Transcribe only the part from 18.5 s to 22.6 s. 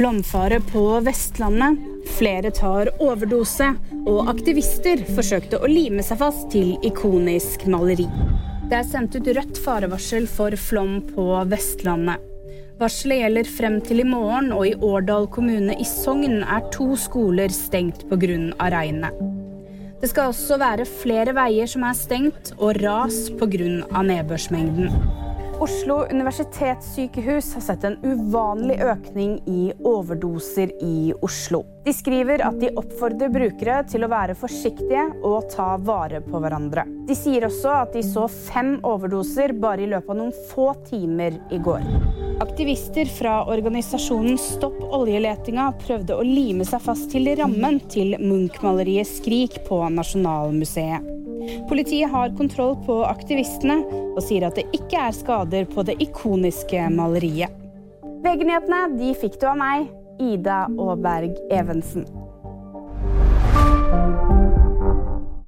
regnet. Det skal også være flere veier som er stengt,